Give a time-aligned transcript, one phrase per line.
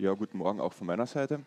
[0.00, 1.44] Ja, guten Morgen auch von meiner Seite.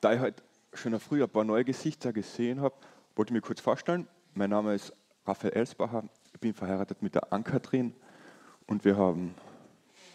[0.00, 2.76] Da ich heute schon früh ein paar neue Gesichter gesehen habe,
[3.16, 4.06] wollte ich mich kurz vorstellen.
[4.34, 4.92] Mein Name ist
[5.26, 6.04] Raphael Elsbacher.
[6.32, 7.96] Ich bin verheiratet mit der Ann-Kathrin
[8.68, 9.34] und wir haben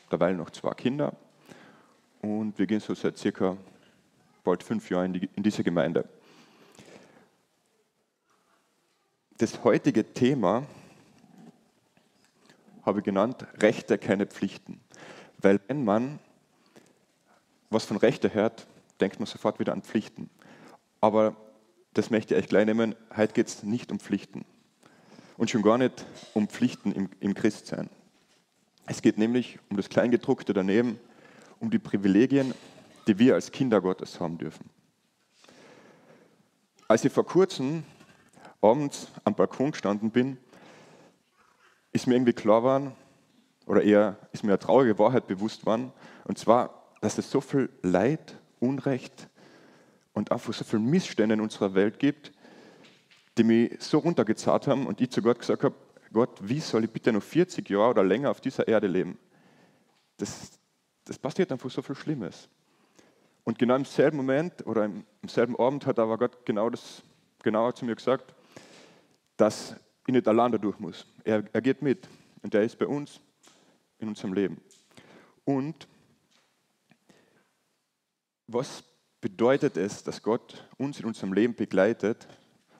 [0.10, 1.18] derweil noch zwei Kinder.
[2.22, 3.58] Und wir gehen so seit circa
[4.46, 6.08] bald fünf Jahren in, die, in diese Gemeinde.
[9.38, 10.64] Das heutige Thema
[12.84, 14.80] habe ich genannt Rechte, keine Pflichten.
[15.40, 16.20] Weil wenn man
[17.74, 18.68] was von Rechte hört,
[19.02, 20.30] denkt man sofort wieder an Pflichten.
[21.02, 21.36] Aber
[21.94, 22.96] das möchte ich euch gleich nehmen.
[23.16, 24.46] Heute geht es nicht um Pflichten.
[25.38, 27.90] Und schon gar nicht um Pflichten im, im Christsein.
[28.86, 31.00] Es geht nämlich um das Kleingedruckte daneben,
[31.60, 32.54] um die Privilegien,
[33.08, 34.70] die wir als Kinder Gottes haben dürfen.
[36.88, 37.84] Als ich vor kurzem
[38.62, 40.38] abends am Balkon gestanden bin,
[41.92, 42.92] ist mir irgendwie klar geworden,
[43.66, 45.92] oder eher ist mir eine traurige Wahrheit bewusst worden,
[46.26, 49.28] und zwar, dass es so viel Leid, Unrecht
[50.14, 52.32] und einfach so viel Missstände in unserer Welt gibt,
[53.38, 55.76] die mich so runtergezahlt haben und ich zu Gott gesagt habe,
[56.14, 59.18] Gott, wie soll ich bitte noch 40 Jahre oder länger auf dieser Erde leben?
[60.16, 60.52] Das,
[61.04, 62.48] das passiert einfach so viel Schlimmes.
[63.44, 67.04] Und genau im selben Moment oder im, selben Abend hat aber Gott genau das
[67.44, 68.34] genauer zu mir gesagt,
[69.36, 69.76] dass
[70.08, 71.06] ich nicht allein dadurch muss.
[71.26, 72.08] Er, er geht mit
[72.44, 73.20] und er ist bei uns
[74.00, 74.62] in unserem Leben.
[75.44, 75.86] Und
[78.54, 78.84] was
[79.20, 82.28] bedeutet es, dass Gott uns in unserem Leben begleitet?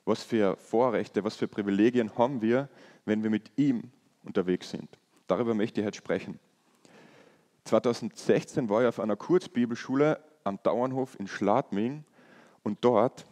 [0.06, 2.70] Was für Vorrechte, was für Privilegien haben wir,
[3.06, 3.92] wenn wir mit ihm
[4.24, 4.90] unterwegs sind?
[5.28, 6.40] Darüber möchte ich heute sprechen.
[7.66, 12.04] 2016 war ich auf einer Kurzbibelschule am Dauernhof in Schladming
[12.64, 13.26] und dort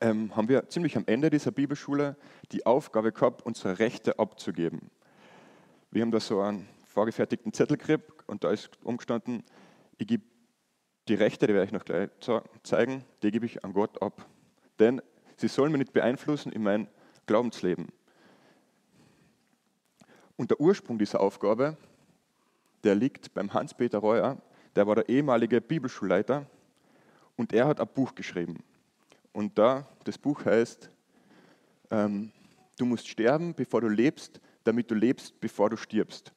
[0.00, 2.16] ähm, haben wir ziemlich am Ende dieser Bibelschule
[2.52, 4.90] die Aufgabe gehabt, unsere Rechte abzugeben.
[5.90, 9.42] Wir haben da so einen vorgefertigten Zettel gekriegt und da ist umgestanden,
[9.96, 10.22] ich gebe
[11.08, 12.10] die Rechte, die werde ich noch gleich
[12.62, 14.26] zeigen, die gebe ich an Gott ab.
[14.78, 15.00] Denn
[15.36, 16.88] sie sollen mich nicht beeinflussen in mein
[17.26, 17.88] Glaubensleben.
[20.36, 21.76] Und der Ursprung dieser Aufgabe,
[22.84, 24.36] der liegt beim Hans-Peter Reuer,
[24.76, 26.46] der war der ehemalige Bibelschulleiter
[27.36, 28.62] und er hat ein Buch geschrieben.
[29.32, 30.90] Und da, das Buch heißt,
[31.90, 32.30] ähm,
[32.78, 36.32] du musst sterben, bevor du lebst, damit du lebst, bevor du stirbst.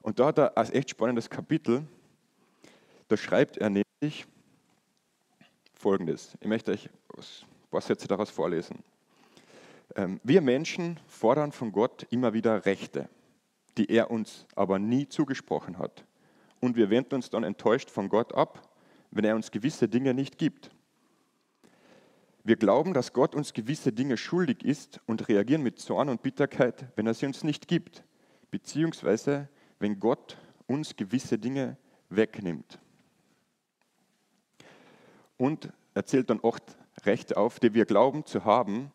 [0.00, 1.86] Und da hat er ein echt spannendes Kapitel,
[3.08, 3.84] da schreibt er nämlich
[5.72, 6.36] Folgendes.
[6.40, 7.20] Ich möchte euch ein
[7.70, 8.82] paar Sätze daraus vorlesen.
[9.96, 13.08] Ähm, wir Menschen fordern von Gott immer wieder Rechte,
[13.78, 16.04] die er uns aber nie zugesprochen hat.
[16.60, 18.68] Und wir wenden uns dann enttäuscht von Gott ab,
[19.10, 20.70] wenn er uns gewisse Dinge nicht gibt.
[22.42, 26.86] Wir glauben, dass Gott uns gewisse Dinge schuldig ist und reagieren mit Zorn und Bitterkeit,
[26.96, 28.04] wenn er sie uns nicht gibt,
[28.50, 29.48] beziehungsweise
[29.78, 31.78] wenn Gott uns gewisse Dinge
[32.10, 32.78] wegnimmt
[35.36, 36.62] und er zählt dann acht
[37.04, 38.92] Rechte auf, die wir glauben zu haben,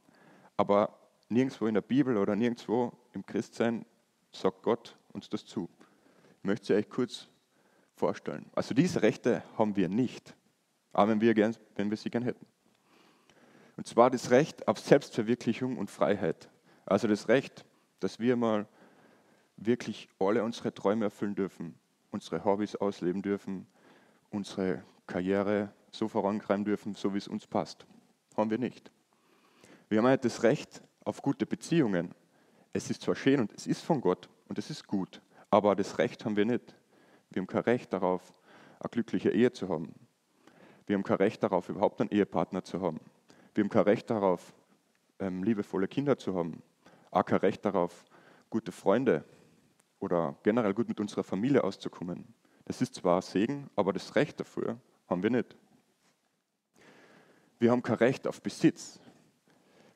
[0.57, 0.97] aber
[1.29, 3.85] nirgendwo in der Bibel oder nirgendwo im Christsein
[4.31, 5.69] sagt Gott uns das zu.
[6.39, 7.27] Ich möchte sie euch kurz
[7.95, 8.45] vorstellen.
[8.55, 10.35] Also diese Rechte haben wir nicht,
[10.93, 12.45] aber wenn wir, gern, wenn wir sie gern hätten.
[13.77, 16.49] Und zwar das Recht auf Selbstverwirklichung und Freiheit.
[16.85, 17.65] Also das Recht,
[17.99, 18.67] dass wir mal
[19.57, 21.75] wirklich alle unsere Träume erfüllen dürfen,
[22.11, 23.67] unsere Hobbys ausleben dürfen,
[24.31, 27.85] unsere Karriere so vorantreiben dürfen, so wie es uns passt.
[28.35, 28.91] Haben wir nicht.
[29.89, 32.13] Wir haben halt das Recht auf gute Beziehungen.
[32.73, 35.97] Es ist zwar schön und es ist von Gott und es ist gut, aber das
[35.97, 36.75] Recht haben wir nicht.
[37.31, 38.33] Wir haben kein Recht darauf,
[38.79, 39.93] eine glückliche Ehe zu haben.
[40.85, 42.99] Wir haben kein Recht darauf, überhaupt einen Ehepartner zu haben.
[43.53, 44.53] Wir haben kein Recht darauf,
[45.19, 46.61] ähm, liebevolle Kinder zu haben.
[47.11, 48.05] Auch kein Recht darauf,
[48.49, 49.23] gute Freunde
[49.99, 52.25] oder generell gut mit unserer Familie auszukommen.
[52.65, 55.55] Das ist zwar Segen, aber das Recht dafür haben wir nicht.
[57.59, 59.01] Wir haben kein Recht auf Besitz.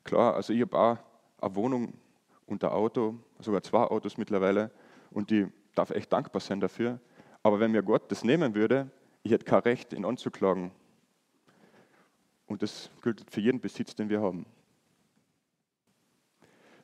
[0.03, 0.97] Klar, also ich habe auch
[1.39, 1.93] eine Wohnung
[2.45, 4.69] und ein Auto, sogar zwei Autos mittlerweile,
[5.11, 6.99] und ich darf echt dankbar sein dafür.
[7.41, 8.91] Aber wenn mir Gott das nehmen würde,
[9.23, 10.71] ich hätte kein Recht, ihn anzuklagen.
[12.47, 14.45] Und das gilt für jeden Besitz, den wir haben.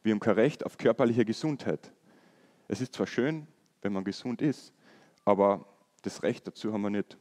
[0.01, 1.91] Wir haben kein Recht auf körperliche Gesundheit.
[2.69, 3.47] Es ist zwar schön,
[3.81, 4.73] wenn man gesund ist,
[5.25, 5.65] aber
[6.03, 7.17] das Recht dazu haben wir nicht.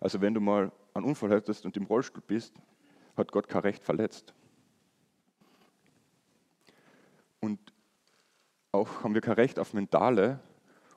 [0.00, 2.54] Also wenn du mal einen Unfall hattest und im Rollstuhl bist,
[3.16, 4.34] hat Gott kein Recht verletzt.
[7.40, 7.58] Und
[8.72, 10.40] auch haben wir kein Recht auf mentale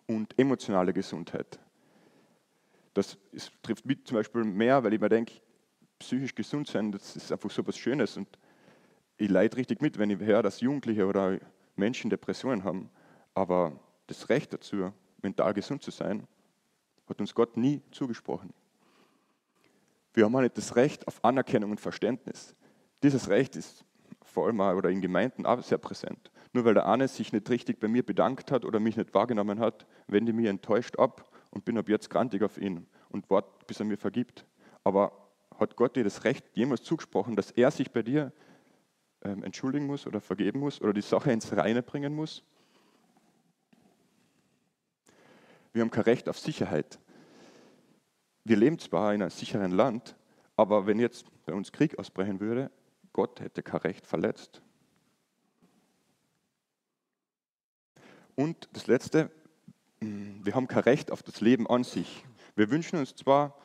[0.08, 1.60] und emotionale Gesundheit.
[2.94, 5.34] Das ist, trifft mich zum Beispiel mehr, weil ich mir denke,
[6.00, 8.18] psychisch gesund sein, das ist einfach so etwas Schönes.
[8.18, 8.28] Und
[9.18, 11.40] ich leide richtig mit, wenn ich höre, dass Jugendliche oder
[11.76, 12.90] Menschen Depressionen haben.
[13.34, 16.28] Aber das Recht dazu, mental gesund zu sein,
[17.08, 18.54] Hat uns Gott nie zugesprochen.
[20.14, 22.56] Wir haben auch nicht das Recht auf Anerkennung und Verständnis.
[23.02, 23.84] Dieses Recht ist
[24.24, 26.32] vor allem auch, oder in Gemeinden auch sehr präsent.
[26.54, 29.60] Nur weil der eine sich nicht richtig bei mir bedankt hat oder mich nicht wahrgenommen
[29.60, 33.50] hat, wende ich mich enttäuscht ab und bin ab jetzt grantig auf ihn und warte,
[33.68, 34.46] bis er mir vergibt.
[34.84, 35.30] Aber
[35.60, 38.32] hat Gott dir das Recht jemals zugesprochen, dass er sich bei dir
[39.24, 42.44] ähm, entschuldigen muss oder vergeben muss oder die Sache ins Reine bringen muss?
[45.74, 47.00] Wir haben kein Recht auf Sicherheit.
[48.46, 50.16] Wir leben zwar in einem sicheren Land,
[50.56, 52.72] aber wenn jetzt bei uns Krieg ausbrechen würde,
[53.14, 54.62] Gott hätte kein Recht verletzt.
[58.36, 59.32] Und das Letzte,
[60.00, 62.26] wir haben kein Recht auf das Leben an sich.
[62.56, 63.56] Wir wünschen uns zwar,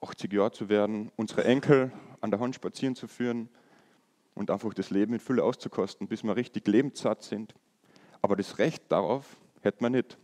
[0.00, 3.48] 80 Jahre zu werden, unsere Enkel an der Hand spazieren zu führen
[4.34, 7.54] und einfach das Leben in Fülle auszukosten, bis wir richtig lebenssatt sind.
[8.22, 10.16] Aber das Recht darauf hätten wir nicht.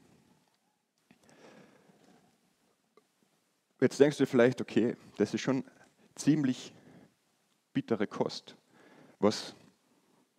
[3.80, 5.64] Jetzt denkst du vielleicht, okay, das ist schon
[6.16, 6.72] ziemlich
[7.72, 8.56] bittere Kost.
[9.20, 9.54] Was,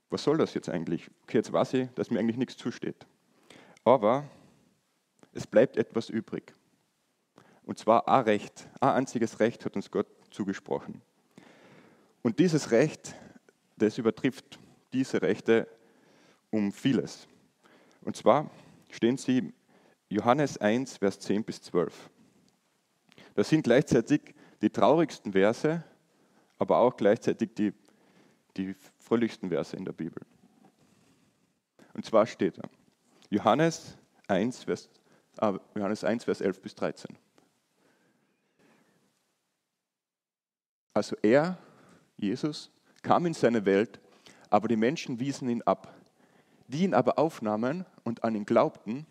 [0.09, 1.09] was soll das jetzt eigentlich?
[1.23, 3.07] Okay, jetzt weiß ich, dass mir eigentlich nichts zusteht.
[3.85, 4.25] Aber
[5.33, 6.53] es bleibt etwas übrig.
[7.63, 11.01] Und zwar ein Recht, ein einziges Recht hat uns Gott zugesprochen.
[12.21, 13.15] Und dieses Recht,
[13.77, 14.59] das übertrifft
[14.91, 15.67] diese Rechte
[16.49, 17.27] um vieles.
[18.01, 18.49] Und zwar
[18.89, 19.53] stehen sie
[20.09, 22.09] Johannes 1, Vers 10 bis 12.
[23.39, 25.81] Das sind gleichzeitig die traurigsten Verse,
[26.57, 27.73] aber auch gleichzeitig die,
[28.57, 30.21] die fröhlichsten Verse in der Bibel.
[31.93, 32.63] Und zwar steht da,
[33.29, 33.97] Johannes
[34.27, 34.89] 1, Vers,
[35.39, 37.15] äh, Johannes 1, Vers 11 bis 13.
[40.93, 41.57] Also er,
[42.17, 42.69] Jesus,
[43.03, 44.01] kam in seine Welt,
[44.49, 45.95] aber die Menschen wiesen ihn ab.
[46.67, 49.05] Die ihn aber aufnahmen und an ihn glaubten,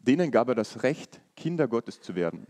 [0.00, 2.48] denen gab er das Recht, Kinder Gottes zu werden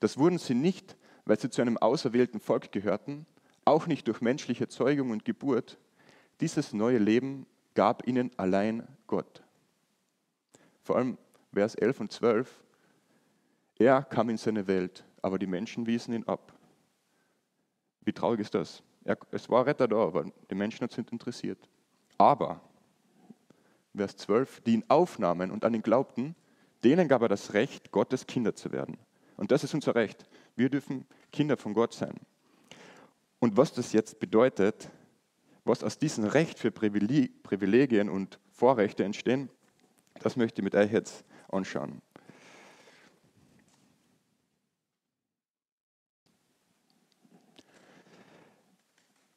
[0.00, 3.26] das wurden sie nicht, weil sie zu einem auserwählten Volk gehörten,
[3.64, 5.78] auch nicht durch menschliche Zeugung und Geburt.
[6.40, 9.42] Dieses neue Leben gab ihnen allein Gott.
[10.82, 11.18] Vor allem
[11.52, 12.64] Vers 11 und 12.
[13.78, 16.52] Er kam in seine Welt, aber die Menschen wiesen ihn ab.
[18.02, 18.82] Wie traurig ist das?
[19.04, 21.68] Er, es war Retter da, aber die Menschen sind interessiert.
[22.18, 22.60] Aber,
[23.94, 26.34] Vers 12, die ihn aufnahmen und an ihn glaubten,
[26.84, 28.98] denen gab er das Recht, Gottes Kinder zu werden.
[29.36, 30.24] Und das ist unser Recht.
[30.54, 32.14] Wir dürfen Kinder von Gott sein.
[33.38, 34.90] Und was das jetzt bedeutet,
[35.64, 39.50] was aus diesem Recht für Privilegien und Vorrechte entstehen,
[40.20, 42.00] das möchte ich mit euch jetzt anschauen.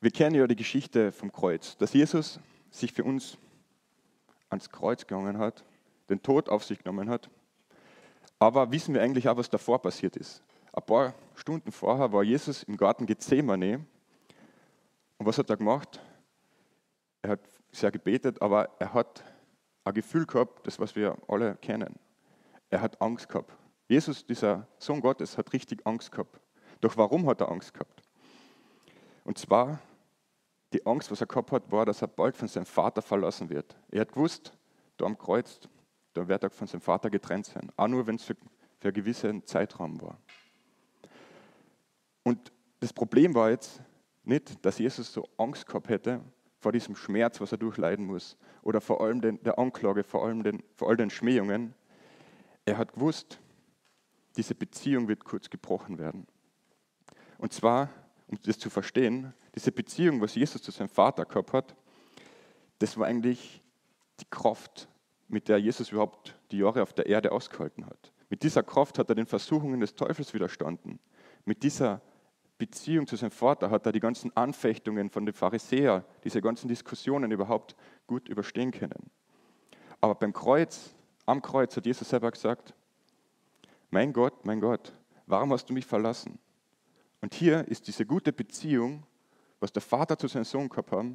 [0.01, 2.39] Wir kennen ja die Geschichte vom Kreuz, dass Jesus
[2.71, 3.37] sich für uns
[4.49, 5.65] ans Kreuz gegangen hat,
[6.09, 7.29] den Tod auf sich genommen hat
[8.39, 10.41] aber wissen wir eigentlich auch, was davor passiert ist?
[10.71, 13.85] Ein paar Stunden vorher war Jesus im Garten Gethsemane.
[15.17, 15.99] Und was hat er gemacht?
[17.21, 17.41] Er hat
[17.71, 19.23] sehr gebetet, aber er hat
[19.83, 21.95] ein Gefühl gehabt, das was wir alle kennen.
[22.69, 23.51] Er hat Angst gehabt.
[23.87, 26.39] Jesus, dieser Sohn Gottes, hat richtig Angst gehabt.
[26.79, 28.03] Doch warum hat er Angst gehabt?
[29.25, 29.79] Und zwar,
[30.71, 33.75] die Angst, was er gehabt hat, war, dass er bald von seinem Vater verlassen wird.
[33.89, 34.53] Er hat gewusst,
[34.97, 35.59] da am Kreuz,
[36.13, 37.71] da wird er von seinem Vater getrennt sein.
[37.75, 38.35] Auch nur, wenn es für,
[38.79, 40.19] für einen gewissen Zeitraum war.
[42.23, 43.81] Und das Problem war jetzt
[44.23, 46.21] nicht, dass Jesus so Angst gehabt hätte
[46.59, 50.43] vor diesem Schmerz, was er durchleiden muss, oder vor allem den, der Anklage, vor allem
[50.43, 51.73] den, vor all den Schmähungen.
[52.65, 53.39] Er hat gewusst,
[54.35, 56.27] diese Beziehung wird kurz gebrochen werden.
[57.37, 57.89] Und zwar,
[58.27, 61.75] um das zu verstehen, diese Beziehung, was Jesus zu seinem Vater gehabt hat,
[62.79, 63.63] das war eigentlich
[64.19, 64.88] die Kraft,
[65.29, 68.11] mit der Jesus überhaupt die Jahre auf der Erde ausgehalten hat.
[68.29, 70.99] Mit dieser Kraft hat er den Versuchungen des Teufels widerstanden.
[71.45, 72.01] Mit dieser
[72.57, 77.31] Beziehung zu seinem Vater hat er die ganzen Anfechtungen von den Pharisäern, diese ganzen Diskussionen
[77.31, 79.09] überhaupt gut überstehen können.
[80.01, 80.93] Aber beim Kreuz,
[81.25, 82.73] am Kreuz hat Jesus selber gesagt,
[83.91, 84.93] mein Gott, mein Gott,
[85.25, 86.37] warum hast du mich verlassen?
[87.21, 89.03] Und hier ist diese gute Beziehung,
[89.59, 91.05] was der Vater zu seinem Sohn gehabt hat,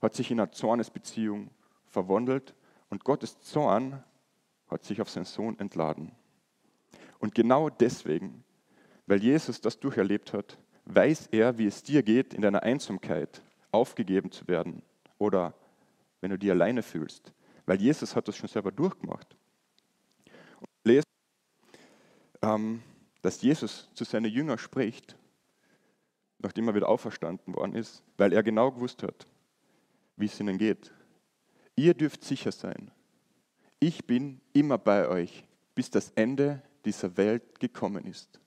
[0.00, 1.50] hat sich in eine Zornesbeziehung
[1.86, 2.54] verwandelt
[2.92, 4.04] und Gottes Zorn
[4.68, 6.12] hat sich auf seinen Sohn entladen.
[7.20, 8.44] Und genau deswegen,
[9.06, 14.30] weil Jesus das durcherlebt hat, weiß er, wie es dir geht, in deiner Einsamkeit aufgegeben
[14.30, 14.82] zu werden
[15.16, 15.54] oder
[16.20, 17.32] wenn du dich alleine fühlst.
[17.64, 19.38] Weil Jesus hat das schon selber durchgemacht.
[20.60, 21.08] Und lesen,
[22.42, 22.82] ähm,
[23.22, 25.16] dass Jesus zu seinen Jüngern spricht,
[26.40, 29.26] nachdem er wieder auferstanden worden ist, weil er genau gewusst hat,
[30.16, 30.92] wie es ihnen geht.
[31.76, 32.90] Ihr dürft sicher sein,
[33.80, 38.40] ich bin immer bei euch bis das Ende dieser Welt gekommen ist.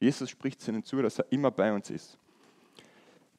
[0.00, 2.18] Jesus spricht es ihnen zu, dass er immer bei uns ist.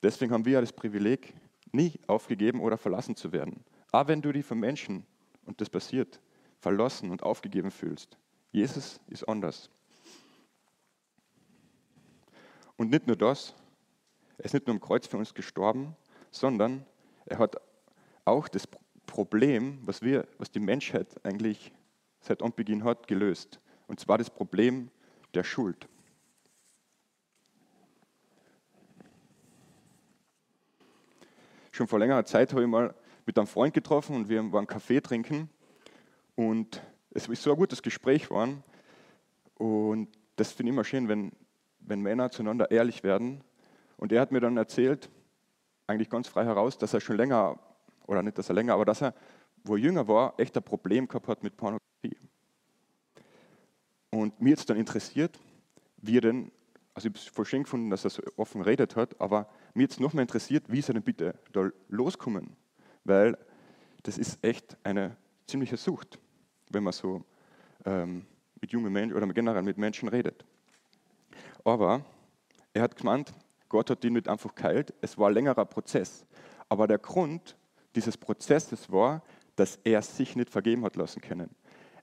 [0.01, 1.33] Deswegen haben wir das Privileg,
[1.71, 3.63] nie aufgegeben oder verlassen zu werden.
[3.91, 5.05] Aber wenn du dich von Menschen,
[5.45, 6.19] und das passiert,
[6.59, 8.17] verlassen und aufgegeben fühlst,
[8.51, 9.69] Jesus ist anders.
[12.77, 13.53] Und nicht nur das,
[14.37, 15.95] er ist nicht nur am Kreuz für uns gestorben,
[16.31, 16.85] sondern
[17.25, 17.55] er hat
[18.25, 18.67] auch das
[19.05, 21.71] Problem, was, wir, was die Menschheit eigentlich
[22.21, 23.59] seit Anbeginn hat, gelöst.
[23.87, 24.89] Und zwar das Problem
[25.33, 25.87] der Schuld.
[31.71, 32.95] Schon vor längerer Zeit habe ich mal
[33.25, 35.49] mit einem Freund getroffen und wir waren Kaffee trinken.
[36.35, 36.81] Und
[37.11, 38.63] es ist so ein gutes Gespräch geworden.
[39.55, 41.31] Und das finde ich immer schön, wenn,
[41.79, 43.43] wenn Männer zueinander ehrlich werden.
[43.97, 45.09] Und er hat mir dann erzählt,
[45.87, 47.59] eigentlich ganz frei heraus, dass er schon länger,
[48.07, 49.13] oder nicht, dass er länger, aber dass er,
[49.63, 52.17] wo er jünger war, echt ein Problem gehabt hat mit Pornografie.
[54.11, 55.39] Und mir jetzt dann interessiert,
[55.97, 56.51] wie er denn,
[56.93, 59.83] also ich habe es voll schön gefunden, dass er so offen geredet hat, aber mir
[59.83, 62.55] jetzt noch mehr interessiert, wie ist er denn bitte da loskommen?
[63.03, 63.37] Weil
[64.03, 66.19] das ist echt eine ziemliche Sucht,
[66.69, 67.23] wenn man so
[67.85, 68.25] ähm,
[68.61, 70.45] mit jungen Menschen oder generell mit Menschen redet.
[71.63, 72.05] Aber
[72.73, 73.33] er hat gemeint,
[73.69, 76.25] Gott hat ihn nicht einfach geheilt, es war ein längerer Prozess.
[76.69, 77.57] Aber der Grund
[77.95, 79.23] dieses Prozesses war,
[79.55, 81.49] dass er sich nicht vergeben hat lassen können.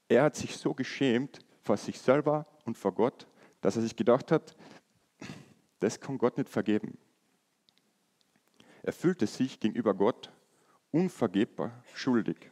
[0.09, 3.27] Er hat sich so geschämt vor sich selber und vor Gott,
[3.61, 4.57] dass er sich gedacht hat,
[5.81, 6.99] das kann Gott nicht vergeben.
[8.83, 10.33] Er fühlte sich gegenüber Gott
[10.91, 12.51] unvergebbar schuldig.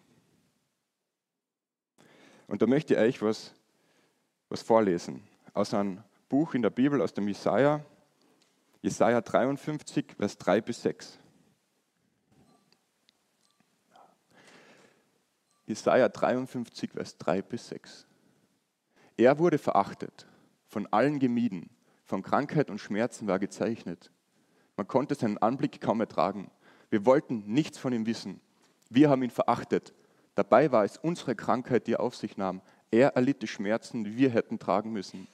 [2.47, 3.55] Und da möchte ich euch was,
[4.49, 7.85] was vorlesen aus einem Buch in der Bibel, aus dem Jesaja,
[8.83, 11.19] Jesaja 53, Vers 3 bis 6.
[15.71, 18.05] Jesaja 53, Vers 3 bis 6.
[19.17, 20.27] Er wurde verachtet,
[20.67, 21.71] von allen gemieden,
[22.03, 24.11] von Krankheit und Schmerzen war gezeichnet.
[24.77, 26.51] Man konnte seinen Anblick kaum ertragen.
[26.89, 28.41] Wir wollten nichts von ihm wissen.
[28.89, 29.95] Wir haben ihn verachtet.
[30.35, 32.63] Dabei war es unsere Krankheit, die er auf sich nahm.
[32.91, 35.29] Er erlitt die Schmerzen, die wir hätten tragen müssen.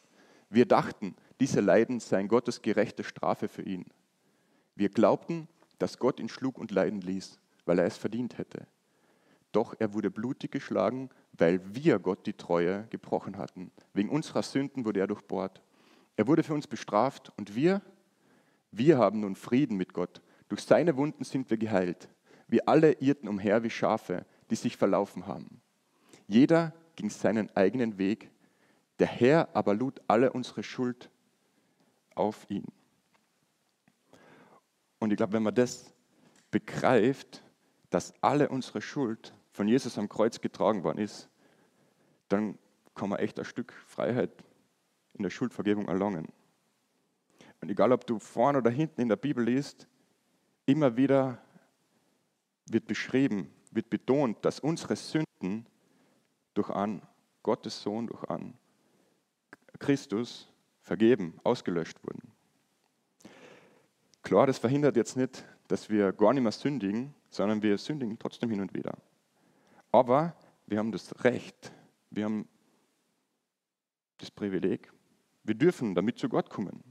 [0.51, 3.87] Wir dachten, diese Leiden seien Gottes gerechte Strafe für ihn.
[4.75, 8.67] Wir glaubten, dass Gott ihn schlug und leiden ließ, weil er es verdient hätte.
[9.57, 13.73] Doch er wurde blutig geschlagen, weil wir Gott die Treue gebrochen hatten.
[13.95, 15.63] Wegen unserer Sünden wurde er durchbohrt.
[16.15, 17.81] Er wurde für uns bestraft und wir,
[18.71, 20.21] wir haben nun Frieden mit Gott.
[20.51, 22.11] Durch seine Wunden sind wir geheilt.
[22.49, 25.63] Wir alle irrten umher wie Schafe, die sich verlaufen haben.
[26.27, 28.31] Jeder ging seinen eigenen Weg.
[28.99, 31.09] Der Herr aber lud alle unsere Schuld
[32.15, 32.67] auf ihn.
[34.99, 35.95] Und ich glaube, wenn man das
[36.51, 37.43] begreift,
[37.89, 41.31] dass alle unsere Schuld von Jesus am Kreuz getragen worden ist,
[42.29, 42.59] dann
[42.95, 44.31] kann man echt ein Stück Freiheit
[45.15, 46.29] in der Schuldvergebung erlangen.
[47.63, 49.89] Und egal, ob du vorne oder hinten in der Bibel liest,
[50.67, 51.39] immer wieder
[52.67, 55.67] wird beschrieben, wird betont, dass unsere Sünden
[56.53, 57.01] durch einen
[57.43, 58.59] Gottes Sohn, durch einen
[59.79, 62.31] Christus vergeben, ausgelöscht wurden.
[64.23, 68.51] Klar, das verhindert jetzt nicht, dass wir gar nicht mehr sündigen, sondern wir sündigen trotzdem
[68.51, 68.99] hin und wieder.
[69.93, 71.73] Aber wir haben das Recht,
[72.11, 72.49] wir haben
[74.19, 74.93] das Privileg,
[75.45, 76.83] wir dürfen damit zu Gott kommen.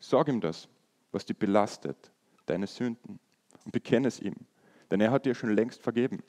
[0.00, 0.68] Sag ihm das,
[1.12, 2.12] was dich belastet,
[2.46, 3.20] deine Sünden,
[3.64, 4.34] und bekenne es ihm,
[4.90, 6.22] denn er hat dir schon längst vergeben.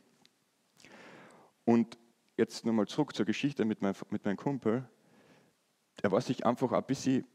[1.65, 1.97] Und
[2.37, 4.87] jetzt nochmal zurück zur Geschichte mit, mein, mit meinem Kumpel
[6.01, 7.25] er war sich einfach ein bisschen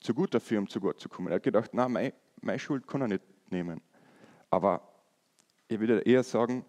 [0.00, 1.28] zu gut dafür, um zu Gott zu kommen.
[1.28, 3.80] Er hat gedacht, na, meine, meine Schuld kann er nicht nehmen.
[4.50, 4.86] Aber
[5.68, 6.64] ich würde eher sagen,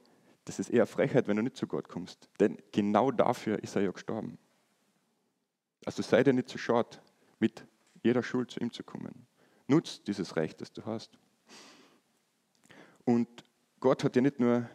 [0.48, 2.30] das ist eher Frechheit, wenn du nicht zu Gott kommst.
[2.39, 4.38] Denn genau dafür ist er ja gestorben.
[5.86, 6.98] Also sei dir nicht zu schade,
[7.39, 7.66] mit
[8.01, 9.27] jeder Schuld zu ihm zu kommen.
[9.68, 11.20] Nutz dieses Recht, das du hast.
[13.04, 13.27] Und
[13.82, 14.70] Gott hat dir nicht nur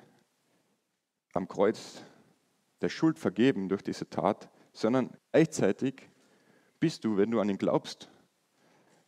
[1.33, 2.05] am Kreuz
[2.83, 6.11] der Schuld vergeben durch diese Tat, sondern gleichzeitig
[6.81, 8.11] bist du, wenn du an ihn glaubst,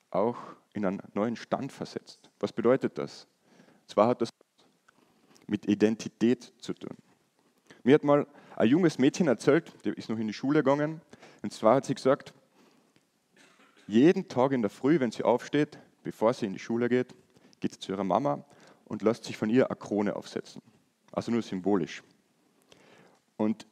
[0.08, 0.38] auch
[0.72, 2.30] in einen neuen Stand versetzt.
[2.40, 3.28] Was bedeutet das?
[3.86, 4.30] Zwar hat das
[5.46, 6.96] mit Identität zu tun.
[7.82, 11.00] Mir hat mal ein junges Mädchen erzählt, die ist noch in die Schule gegangen,
[11.42, 12.32] und zwar hat sie gesagt,
[13.86, 17.14] jeden Tag in der Früh, wenn sie aufsteht, bevor sie in die Schule geht,
[17.60, 18.44] geht sie zu ihrer Mama
[18.86, 20.62] und lässt sich von ihr eine Krone aufsetzen.
[21.12, 22.02] Also nur symbolisch.
[23.36, 23.66] Und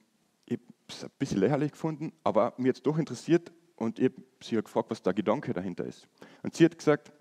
[0.44, 4.22] ich habe es ein bisschen lächerlich gefunden, aber mir jetzt doch interessiert, und ich habe
[4.40, 6.06] sie gefragt, was der Gedanke dahinter ist.
[6.42, 7.12] Und sie hat gesagt,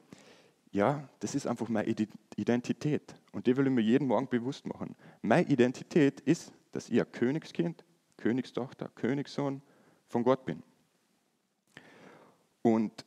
[0.71, 1.93] ja, das ist einfach meine
[2.35, 3.15] Identität.
[3.33, 4.95] Und die will ich mir jeden Morgen bewusst machen.
[5.21, 7.83] Meine Identität ist, dass ich ein Königskind,
[8.17, 9.61] Königstochter, Königssohn
[10.07, 10.63] von Gott bin.
[12.61, 13.05] Und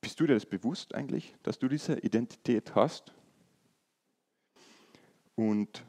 [0.00, 3.12] bist du dir das bewusst eigentlich, dass du diese Identität hast?
[5.34, 5.84] Und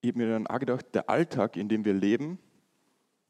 [0.00, 2.38] ich habe mir dann auch gedacht, der Alltag, in dem wir leben,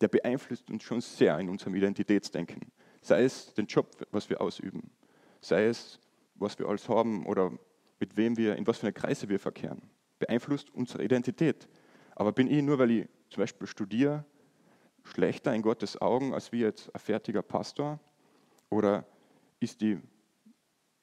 [0.01, 2.73] der beeinflusst uns schon sehr in unserem Identitätsdenken.
[3.05, 4.91] Sei es den Job, was wir ausüben,
[5.43, 6.01] sei es,
[6.37, 7.53] was wir alles haben oder
[8.01, 9.83] mit wem wir, in was für eine Kreise wir verkehren,
[10.19, 11.69] beeinflusst unsere Identität.
[12.17, 14.25] Aber bin ich nur, weil ich zum Beispiel studiere,
[15.03, 18.01] schlechter in Gottes Augen als wie jetzt ein fertiger Pastor?
[18.71, 19.05] Oder
[19.61, 20.01] ist die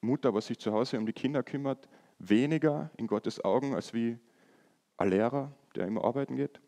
[0.02, 4.18] Mutter, was sich zu Hause um die Kinder kümmert, weniger in Gottes Augen als wie
[4.98, 6.60] ein Lehrer, der immer arbeiten geht?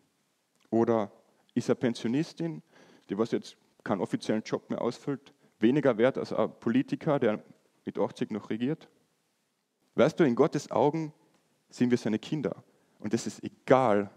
[0.70, 1.12] Oder
[1.56, 2.62] ist eine Pensionistin,
[3.10, 7.44] die was jetzt keinen offiziellen Job mehr ausfüllt, weniger wert als ein Politiker, der
[7.86, 8.90] mit 80 noch regiert?
[9.96, 11.13] Weißt du, in Gottes Augen
[11.70, 12.63] sind wir seine Kinder.
[13.00, 14.10] Und es ist egal,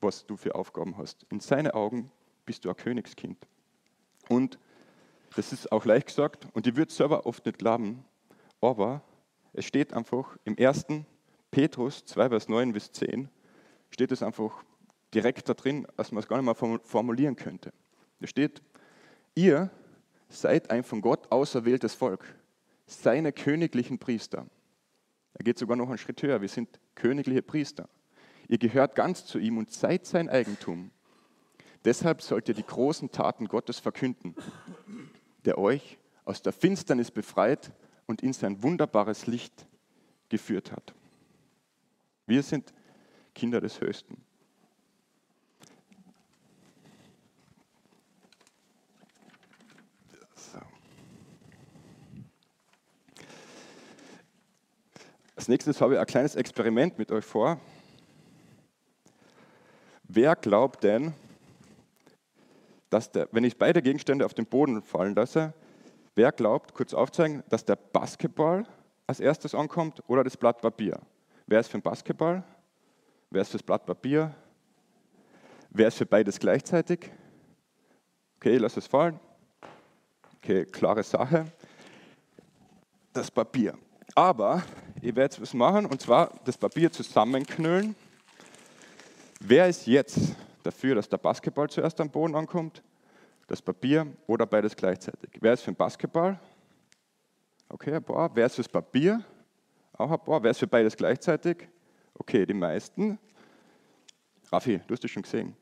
[0.00, 1.26] was du für Aufgaben hast.
[1.30, 2.10] In seinen Augen
[2.44, 3.46] bist du ein Königskind.
[4.28, 4.58] Und
[5.36, 8.04] das ist auch leicht gesagt und ich würde selber oft nicht glauben,
[8.60, 9.02] aber
[9.52, 10.86] es steht einfach im 1.
[11.50, 13.28] Petrus 2, Vers 9 bis 10,
[13.90, 14.64] steht es einfach
[15.14, 17.72] direkt da drin, als man es gar nicht mal formulieren könnte.
[18.20, 18.62] Da steht,
[19.34, 19.70] ihr
[20.28, 22.24] seid ein von Gott auserwähltes Volk,
[22.86, 24.46] seine königlichen Priester.
[25.34, 27.88] Er geht sogar noch einen Schritt höher, wir sind königliche Priester.
[28.48, 30.90] Ihr gehört ganz zu ihm und seid sein Eigentum.
[31.84, 34.34] Deshalb sollt ihr die großen Taten Gottes verkünden,
[35.44, 37.72] der euch aus der Finsternis befreit
[38.06, 39.66] und in sein wunderbares Licht
[40.28, 40.94] geführt hat.
[42.26, 42.72] Wir sind
[43.34, 44.22] Kinder des Höchsten.
[55.34, 57.58] Als nächstes habe ich ein kleines Experiment mit euch vor.
[60.04, 61.14] Wer glaubt denn,
[62.90, 65.54] dass der, wenn ich beide Gegenstände auf den Boden fallen lasse,
[66.14, 68.66] wer glaubt, kurz aufzeigen, dass der Basketball
[69.06, 71.00] als erstes ankommt oder das Blatt Papier?
[71.46, 72.44] Wer ist für den Basketball?
[73.30, 74.34] Wer ist für das Blatt Papier?
[75.70, 77.10] Wer ist für beides gleichzeitig?
[78.36, 79.18] Okay, lass es fallen.
[80.36, 81.46] Okay, klare Sache.
[83.14, 83.78] Das Papier.
[84.14, 84.62] Aber
[85.02, 87.96] ich werde jetzt was machen und zwar das Papier zusammenknüllen.
[89.40, 92.84] Wer ist jetzt dafür, dass der Basketball zuerst am Boden ankommt,
[93.48, 95.30] das Papier oder beides gleichzeitig.
[95.40, 96.38] Wer ist für den Basketball?
[97.68, 98.30] Okay, ein paar.
[98.32, 99.24] Wer ist fürs Papier?
[99.94, 100.40] Auch ein paar.
[100.40, 101.68] Wer ist für beides gleichzeitig?
[102.14, 103.18] Okay, die meisten.
[104.52, 105.56] Raffi, du hast das schon gesehen.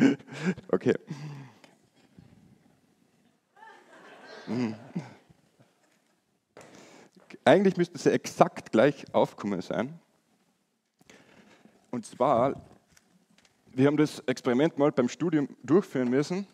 [0.72, 0.94] okay.
[4.48, 4.74] Mhm.
[7.46, 9.98] Eigentlich müssten sie exakt gleich aufkommen sein.
[11.90, 12.60] Und zwar
[13.76, 16.46] wir haben das Experiment mal beim Studium durchführen müssen.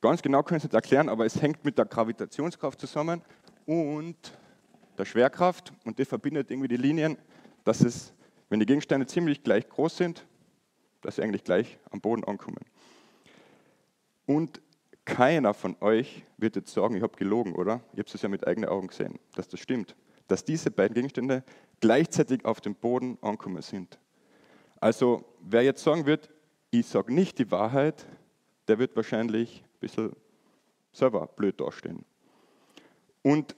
[0.00, 3.22] Ganz genau können Sie es nicht erklären, aber es hängt mit der Gravitationskraft zusammen
[3.66, 4.16] und
[4.98, 7.16] der Schwerkraft und die verbindet irgendwie die Linien,
[7.62, 8.12] dass es,
[8.48, 10.26] wenn die Gegenstände ziemlich gleich groß sind,
[11.02, 12.64] dass sie eigentlich gleich am Boden ankommen.
[14.26, 14.60] Und
[15.04, 17.80] keiner von euch wird jetzt sagen, ich habe gelogen, oder?
[17.94, 19.96] Ihr habt es ja mit eigenen Augen gesehen, dass das stimmt.
[20.28, 21.42] Dass diese beiden Gegenstände
[21.80, 23.98] gleichzeitig auf dem Boden ankommen sind.
[24.80, 26.30] Also wer jetzt sagen wird,
[26.70, 28.06] ich sage nicht die Wahrheit,
[28.68, 30.12] der wird wahrscheinlich ein bisschen
[30.92, 32.04] selber blöd dastehen.
[33.22, 33.56] Und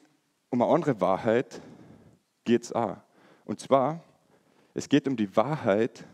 [0.51, 1.61] um eine andere Wahrheit
[2.45, 2.97] geht es auch.
[3.45, 4.03] Und zwar,
[4.75, 6.05] es geht um die Wahrheit,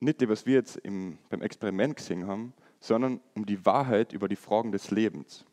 [0.00, 4.26] nicht die, was wir jetzt im, beim Experiment gesehen haben, sondern um die Wahrheit über
[4.26, 5.44] die Fragen des Lebens.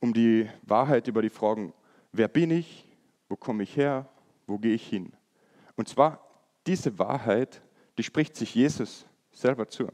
[0.00, 1.72] Um die Wahrheit über die Fragen,
[2.12, 2.86] wer bin ich,
[3.30, 4.06] wo komme ich her,
[4.46, 5.12] wo gehe ich hin.
[5.76, 6.22] Und zwar
[6.66, 7.62] diese Wahrheit,
[7.96, 9.88] die spricht sich Jesus selber zu.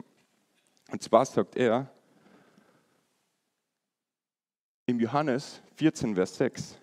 [0.91, 1.89] Und zwar sagt er
[4.85, 6.77] im Johannes 14, Vers 6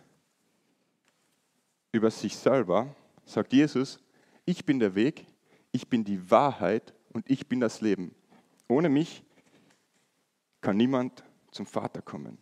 [1.92, 2.94] über sich selber,
[3.26, 3.98] sagt Jesus,
[4.46, 5.26] ich bin der Weg,
[5.70, 8.14] ich bin die Wahrheit und ich bin das Leben.
[8.68, 9.23] Ohne mich
[10.64, 11.22] kann niemand
[11.52, 12.38] zum Vater kommen.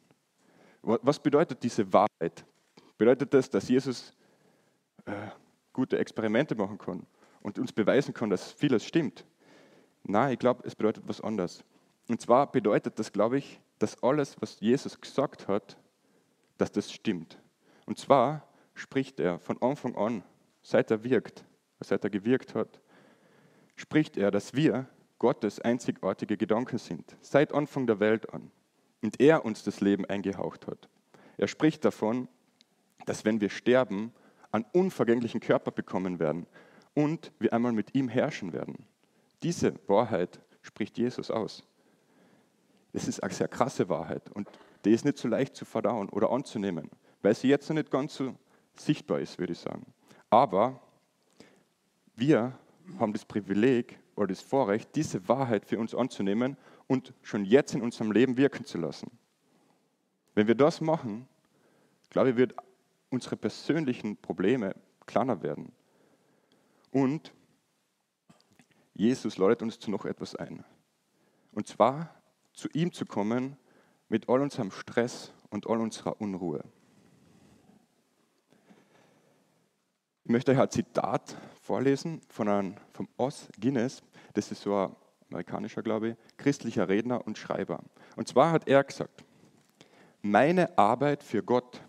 [0.80, 2.44] Was bedeutet diese Wahrheit?
[2.96, 4.14] Bedeutet das, dass Jesus
[5.04, 5.28] äh,
[5.72, 7.06] gute Experimente machen kann?
[7.42, 9.26] und uns beweisen kann, dass vieles stimmt.
[10.04, 11.64] Nein, ich glaube, es bedeutet was anderes.
[12.08, 15.76] Und zwar bedeutet das, glaube ich, dass alles, was Jesus gesagt hat,
[16.58, 17.38] dass das stimmt.
[17.86, 20.22] Und zwar spricht er von Anfang an,
[20.62, 21.44] seit er wirkt,
[21.80, 22.80] seit er gewirkt hat,
[23.76, 24.88] spricht er, dass wir
[25.22, 28.50] Gottes einzigartige Gedanken sind, seit Anfang der Welt an.
[29.02, 30.88] Und er uns das Leben eingehaucht hat.
[31.38, 32.28] Er spricht davon,
[33.06, 34.12] dass wenn wir sterben,
[34.50, 36.46] einen unvergänglichen Körper bekommen werden,
[36.94, 38.84] und wir einmal mit ihm herrschen werden.
[39.42, 41.64] Diese Wahrheit spricht Jesus aus.
[42.92, 44.48] Das ist eine sehr krasse Wahrheit und
[44.84, 46.90] die ist nicht so leicht zu verdauen oder anzunehmen,
[47.22, 48.34] weil sie jetzt noch nicht ganz so
[48.76, 49.86] sichtbar ist, würde ich sagen.
[50.28, 50.80] Aber
[52.14, 52.58] wir
[52.98, 57.82] haben das Privileg oder das Vorrecht, diese Wahrheit für uns anzunehmen und schon jetzt in
[57.82, 59.10] unserem Leben wirken zu lassen.
[60.34, 61.28] Wenn wir das machen,
[62.10, 62.54] glaube ich, wird
[63.10, 64.74] unsere persönlichen Probleme
[65.06, 65.72] kleiner werden.
[66.90, 67.32] Und
[68.94, 70.64] Jesus lädt uns zu noch etwas ein.
[71.52, 72.14] Und zwar
[72.52, 73.56] zu ihm zu kommen
[74.08, 76.62] mit all unserem Stress und all unserer Unruhe.
[80.24, 81.36] Ich möchte euch ein Zitat
[81.72, 84.02] vorlesen von einem, vom Os Guinness.
[84.34, 84.94] Das ist so ein
[85.30, 87.82] amerikanischer, glaube ich, christlicher Redner und Schreiber.
[88.14, 89.24] Und zwar hat er gesagt,
[90.20, 91.80] meine Arbeit für Gott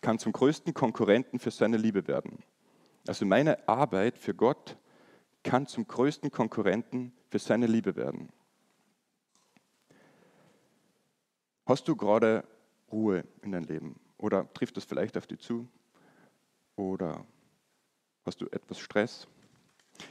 [0.00, 2.42] kann zum größten Konkurrenten für seine Liebe werden.
[3.06, 4.76] Also meine Arbeit für Gott
[5.44, 8.28] kann zum größten Konkurrenten für seine Liebe werden.
[11.64, 12.42] Hast du gerade
[12.90, 14.00] Ruhe in deinem Leben?
[14.18, 15.68] Oder trifft das vielleicht auf dich zu?
[16.74, 17.24] Oder
[18.24, 19.26] hast du etwas Stress?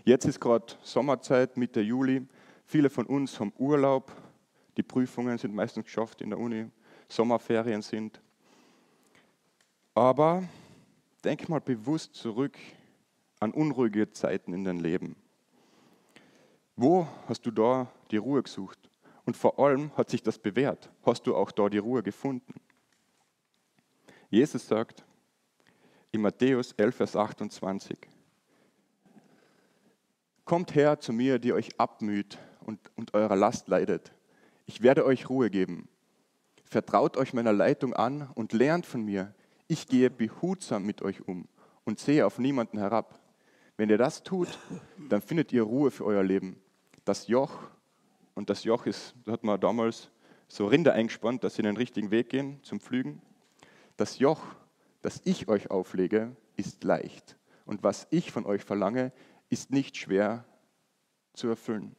[0.04, 2.28] Jetzt ist gerade Sommerzeit, Mitte Juli.
[2.66, 4.12] Viele von uns haben Urlaub.
[4.78, 6.70] Die Prüfungen sind meistens geschafft in der Uni.
[7.08, 8.22] Sommerferien sind.
[9.94, 10.44] Aber
[11.24, 12.58] denk mal bewusst zurück
[13.40, 15.16] an unruhige Zeiten in deinem Leben.
[16.76, 18.80] Wo hast du da die Ruhe gesucht?
[19.26, 20.90] Und vor allem hat sich das bewährt.
[21.04, 22.54] Hast du auch da die Ruhe gefunden?
[24.30, 25.04] Jesus sagt
[26.12, 27.98] in Matthäus 11, Vers 28,
[30.44, 34.12] Kommt her zu mir, die euch abmüht und, und eurer Last leidet.
[34.66, 35.88] Ich werde euch Ruhe geben.
[36.66, 39.34] Vertraut euch meiner Leitung an und lernt von mir.
[39.68, 41.48] Ich gehe behutsam mit euch um
[41.86, 43.20] und sehe auf niemanden herab.
[43.78, 44.60] Wenn ihr das tut,
[45.10, 46.60] dann findet ihr Ruhe für euer Leben.
[47.06, 47.52] Das Joch,
[48.34, 50.10] und das Joch ist, da hat man damals
[50.48, 53.22] so Rinder eingespannt, dass sie den richtigen Weg gehen zum Pflügen.
[53.96, 54.42] Das Joch,
[55.02, 57.38] das ich euch auflege, ist leicht.
[57.66, 59.12] Und was ich von euch verlange,
[59.50, 60.46] ist nicht schwer
[61.34, 61.96] zu erfüllen.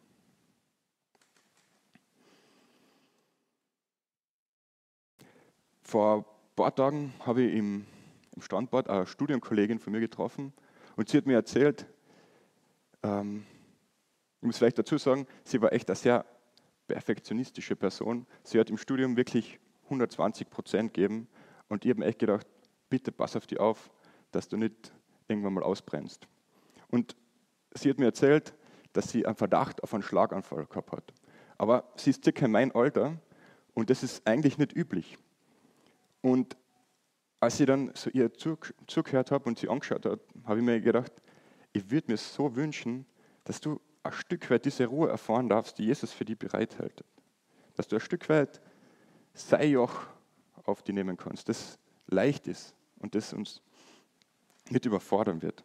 [5.82, 6.24] Vor ein
[6.56, 7.86] paar Tagen habe ich im,
[8.38, 10.54] Standbad eine Studienkollegin von mir getroffen
[10.96, 11.86] und sie hat mir erzählt,
[13.02, 13.44] ähm,
[14.40, 16.24] ich muss vielleicht dazu sagen, sie war echt eine sehr
[16.86, 18.26] perfektionistische Person.
[18.42, 21.28] Sie hat im Studium wirklich 120 Prozent gegeben
[21.68, 22.46] und ich habe mir echt gedacht,
[22.92, 23.90] bitte pass auf die auf,
[24.33, 24.92] dass du nicht
[25.26, 26.28] irgendwann mal ausbrennst.
[26.90, 27.16] Und
[27.72, 28.52] sie hat mir erzählt,
[28.92, 31.14] dass sie einen Verdacht auf einen Schlaganfall gehabt hat.
[31.57, 33.16] Aber sie ist circa mein Alter
[33.72, 35.16] und das ist eigentlich nicht üblich.
[36.20, 36.55] Und
[37.40, 41.12] als ich dann so ihr zugehört habe und sie angeschaut habe, habe ich mir gedacht,
[41.72, 43.07] ich würde mir so wünschen,
[43.44, 47.02] dass du ein Stück weit diese Ruhe erfahren darfst, die Jesus für dich bereithält.
[47.74, 48.61] Dass du ein Stück weit
[49.33, 50.02] sei Joch
[50.64, 53.60] auf dich nehmen kannst, das leicht ist und das uns
[54.70, 55.62] nicht überfordern wird.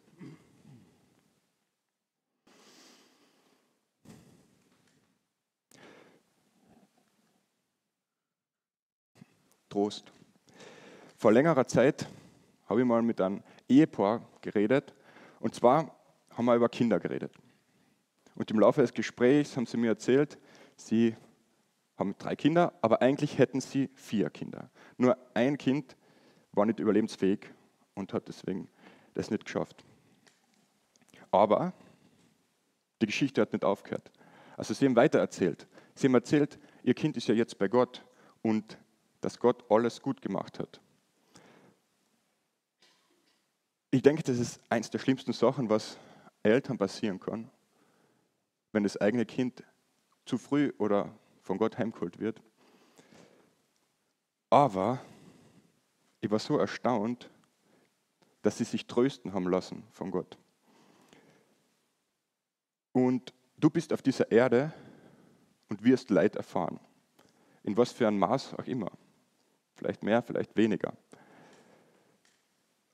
[9.68, 10.12] Trost.
[11.16, 12.08] Vor längerer Zeit
[12.68, 14.94] habe ich mal mit einem Ehepaar geredet.
[15.40, 15.94] Und zwar
[16.30, 17.32] haben wir über Kinder geredet.
[18.34, 20.38] Und im Laufe des Gesprächs haben sie mir erzählt,
[20.76, 21.16] sie
[21.96, 24.70] haben drei Kinder, aber eigentlich hätten sie vier Kinder.
[24.96, 25.96] Nur ein Kind
[26.58, 27.50] war nicht überlebensfähig
[27.94, 28.68] und hat deswegen
[29.14, 29.84] das nicht geschafft.
[31.30, 31.72] Aber
[33.00, 34.10] die Geschichte hat nicht aufgehört.
[34.56, 35.66] Also sie haben weiter erzählt.
[35.94, 38.04] Sie haben erzählt, ihr Kind ist ja jetzt bei Gott
[38.42, 38.76] und
[39.20, 40.80] dass Gott alles gut gemacht hat.
[43.90, 45.96] Ich denke, das ist eins der schlimmsten Sachen, was
[46.42, 47.50] Eltern passieren kann,
[48.72, 49.64] wenn das eigene Kind
[50.24, 52.42] zu früh oder von Gott heimgeholt wird.
[54.50, 55.00] Aber
[56.20, 57.30] ich war so erstaunt,
[58.42, 60.38] dass sie sich trösten haben lassen von Gott.
[62.92, 64.72] Und du bist auf dieser Erde
[65.68, 66.80] und wirst Leid erfahren.
[67.62, 68.90] In was für ein Maß auch immer.
[69.74, 70.94] Vielleicht mehr, vielleicht weniger.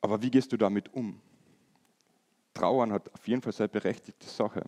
[0.01, 1.21] Aber wie gehst du damit um?
[2.53, 4.65] Trauern hat auf jeden Fall seine berechtigte Sache.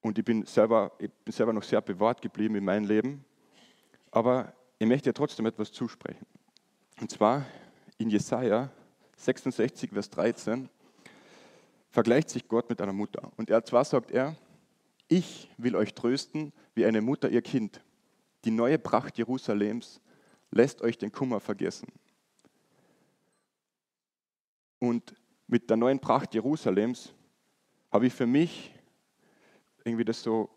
[0.00, 3.24] Und ich bin, selber, ich bin selber noch sehr bewahrt geblieben in meinem Leben.
[4.10, 6.26] Aber ich möchte dir trotzdem etwas zusprechen.
[7.00, 7.46] Und zwar
[7.96, 8.70] in Jesaja
[9.16, 10.68] 66, Vers 13
[11.90, 13.32] vergleicht sich Gott mit einer Mutter.
[13.36, 14.36] Und er zwar sagt er,
[15.08, 17.82] ich will euch trösten wie eine Mutter ihr Kind.
[18.44, 20.00] Die neue Pracht Jerusalems
[20.50, 21.88] lässt euch den Kummer vergessen.
[24.78, 25.14] Und
[25.46, 27.14] mit der neuen Pracht Jerusalems
[27.90, 28.74] habe ich für mich
[29.84, 30.50] irgendwie das so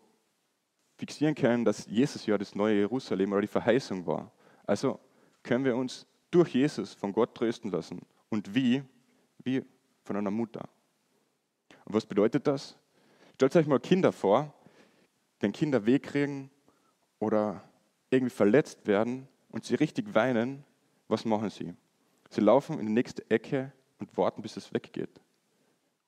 [0.96, 4.30] fixieren können, dass Jesus ja das neue Jerusalem oder die Verheißung war.
[4.66, 5.00] Also
[5.42, 8.00] können wir uns durch Jesus von Gott trösten lassen.
[8.28, 8.82] Und wie?
[9.42, 9.64] Wie
[10.02, 10.68] von einer Mutter.
[11.84, 12.76] Und was bedeutet das?
[13.34, 14.52] Stellt euch mal Kinder vor,
[15.40, 16.50] wenn Kinder wehkriegen
[17.18, 17.62] oder
[18.10, 20.64] irgendwie verletzt werden und sie richtig weinen,
[21.08, 21.74] was machen sie?
[22.30, 25.20] Sie laufen in die nächste Ecke und warten, bis es weggeht.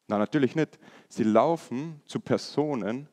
[0.09, 0.79] Nein, natürlich nicht.
[1.09, 3.09] Sie laufen zu Personen,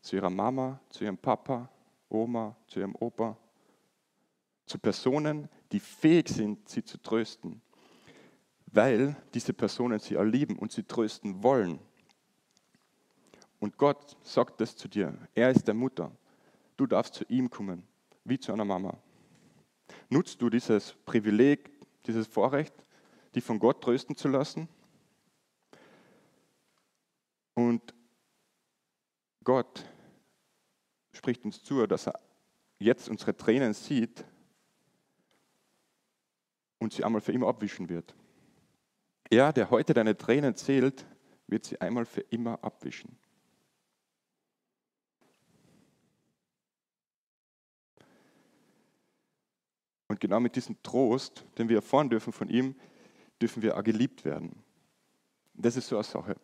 [0.00, 1.68] zu ihrer Mama, zu ihrem Papa,
[2.08, 3.36] Oma, zu ihrem Opa,
[4.70, 7.60] zu Personen, die fähig sind, sie zu trösten,
[8.66, 11.80] weil diese Personen sie erlieben und sie trösten wollen.
[13.58, 15.18] Und Gott sagt das zu dir.
[15.34, 16.12] Er ist der Mutter.
[16.76, 17.82] Du darfst zu ihm kommen,
[18.24, 18.96] wie zu einer Mama.
[20.08, 21.68] Nutzt du dieses Privileg,
[22.06, 22.74] dieses Vorrecht,
[23.34, 24.68] dich von Gott trösten zu lassen?
[27.54, 27.92] Und
[29.42, 29.84] Gott
[31.12, 32.20] spricht uns zu, dass er
[32.78, 34.24] jetzt unsere Tränen sieht
[36.80, 38.16] und sie einmal für immer abwischen wird.
[39.30, 41.06] Er, der heute deine Tränen zählt,
[41.46, 43.16] wird sie einmal für immer abwischen.
[50.08, 52.74] Und genau mit diesem Trost, den wir erfahren dürfen von ihm,
[53.40, 54.64] dürfen wir auch geliebt werden.
[55.54, 56.36] Das ist so eine Sache.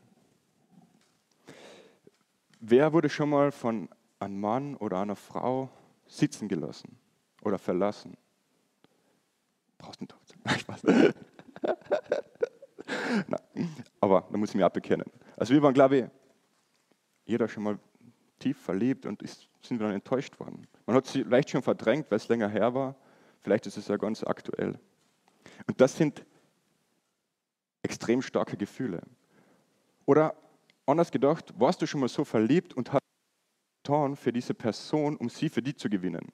[2.60, 3.88] Wer wurde schon mal von
[4.20, 5.68] einem Mann oder einer Frau
[6.06, 6.96] sitzen gelassen
[7.42, 8.16] oder verlassen?
[9.78, 10.06] Brauchst du
[14.00, 15.06] aber da muss ich mich abbekennen.
[15.36, 16.04] Also wir waren, glaube ich,
[17.24, 17.78] jeder schon mal
[18.38, 20.66] tief verliebt und ist, sind dann enttäuscht worden.
[20.86, 22.94] Man hat sie vielleicht schon verdrängt, weil es länger her war.
[23.40, 24.78] Vielleicht ist es ja ganz aktuell.
[25.66, 26.24] Und das sind
[27.82, 29.02] extrem starke Gefühle.
[30.04, 30.36] Oder
[30.86, 33.02] anders gedacht, warst du schon mal so verliebt und hast
[33.82, 36.32] getan für diese Person, um sie für die zu gewinnen?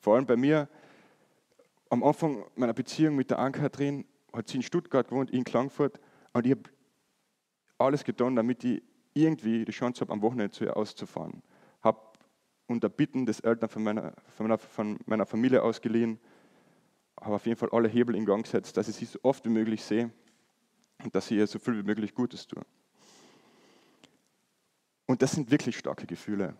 [0.00, 0.68] Vor allem bei mir,
[1.90, 6.00] am Anfang meiner Beziehung mit der Ann-Kathrin, hat sie in Stuttgart gewohnt, in Klangfurt,
[6.32, 6.62] und ich habe
[7.78, 8.82] alles getan, damit ich
[9.14, 11.42] irgendwie die Chance habe, am Wochenende zu ihr auszufahren.
[11.82, 12.00] Habe
[12.66, 16.18] unter Bitten des Eltern von meiner, von meiner, von meiner Familie ausgeliehen,
[17.20, 19.50] habe auf jeden Fall alle Hebel in Gang gesetzt, dass ich sie so oft wie
[19.50, 20.10] möglich sehe
[21.02, 22.62] und dass ich ihr so viel wie möglich Gutes tue.
[25.06, 26.56] Und das sind wirklich starke Gefühle.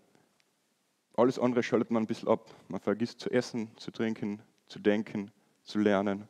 [1.14, 2.54] Alles andere schaltet man ein bisschen ab.
[2.68, 5.30] Man vergisst zu essen, zu trinken, zu denken,
[5.64, 6.28] zu lernen.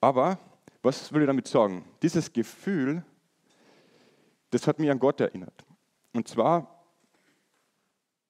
[0.00, 0.38] Aber
[0.82, 1.84] was will ich damit sagen?
[2.02, 3.04] Dieses Gefühl,
[4.50, 5.64] das hat mich an Gott erinnert.
[6.12, 6.84] Und zwar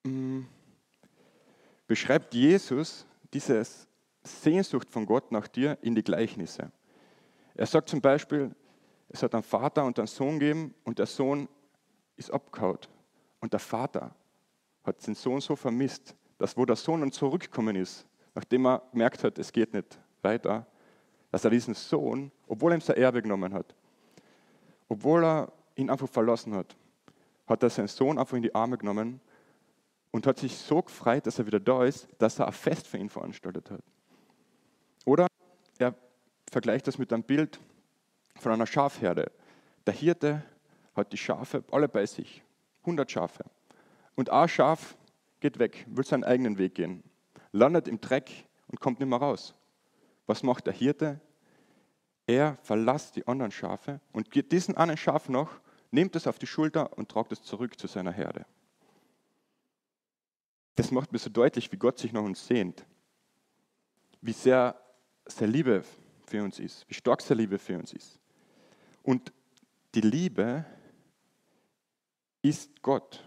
[0.05, 0.48] mh, mm,
[1.87, 3.62] beschreibt Jesus diese
[4.22, 6.70] Sehnsucht von Gott nach dir in die Gleichnisse.
[7.55, 8.55] Er sagt zum Beispiel,
[9.09, 11.48] es hat einen Vater und einen Sohn gegeben und der Sohn
[12.16, 12.88] ist abgehaut.
[13.40, 14.14] Und der Vater
[14.85, 19.25] hat den Sohn so vermisst, dass wo der Sohn dann zurückgekommen ist, nachdem er gemerkt
[19.25, 20.67] hat, es geht nicht weiter,
[21.31, 23.75] dass er diesen Sohn, obwohl er ihm sein Erbe genommen hat,
[24.88, 26.77] obwohl er ihn einfach verlassen hat,
[27.47, 29.21] hat er seinen Sohn einfach in die Arme genommen
[30.11, 32.99] und hat sich so gefreut, dass er wieder da ist, dass er ein Fest für
[32.99, 33.83] ihn veranstaltet hat.
[35.05, 35.27] Oder
[35.79, 35.95] er
[36.51, 37.61] vergleicht das mit einem Bild
[38.38, 39.31] von einer Schafherde.
[39.87, 40.43] Der Hirte
[40.95, 42.43] hat die Schafe alle bei sich,
[42.83, 43.45] 100 Schafe.
[44.17, 44.97] Und ein Schaf
[45.41, 47.03] geht weg, will seinen eigenen Weg gehen,
[47.53, 49.55] landet im Dreck und kommt nicht mehr raus.
[50.27, 51.21] Was macht der Hirte?
[52.27, 56.47] Er verlässt die anderen Schafe und geht diesen einen Schaf noch, nimmt es auf die
[56.47, 58.45] Schulter und tragt es zurück zu seiner Herde.
[60.77, 62.85] Das macht mir so deutlich, wie Gott sich nach uns sehnt,
[64.21, 64.79] wie sehr
[65.25, 65.85] seine Liebe
[66.27, 68.21] für uns ist, wie stark seine Liebe für uns ist.
[69.03, 69.33] Und
[69.95, 70.65] die Liebe
[72.43, 73.27] ist Gott.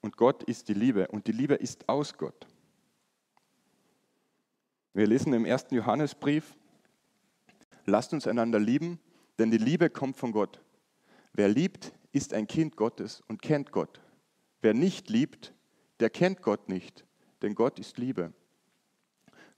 [0.00, 1.08] Und Gott ist die Liebe.
[1.08, 2.46] Und die Liebe ist aus Gott.
[4.98, 6.56] Wir lesen im ersten Johannesbrief,
[7.86, 8.98] lasst uns einander lieben,
[9.38, 10.60] denn die Liebe kommt von Gott.
[11.32, 14.00] Wer liebt, ist ein Kind Gottes und kennt Gott.
[14.60, 15.54] Wer nicht liebt,
[16.00, 17.06] der kennt Gott nicht,
[17.42, 18.32] denn Gott ist Liebe.